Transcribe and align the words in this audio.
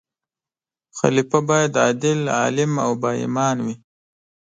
خلیفه 0.99 1.39
باید 1.47 1.73
عادل، 1.83 2.19
عالم 2.39 2.71
او 2.85 2.91
با 3.01 3.09
ایمان 3.21 3.57
وي. 3.65 3.75